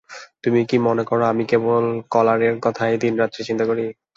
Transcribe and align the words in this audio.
তুমি 0.43 0.59
কি 0.69 0.77
মনে 0.85 1.03
কর 1.05 1.19
আমি 1.25 1.43
কেবল 1.51 1.83
কলারের 2.11 2.55
কথাই 2.65 2.93
দিনরাত্রি 3.03 3.41
চিন্তা 3.47 3.65
করি। 3.69 3.85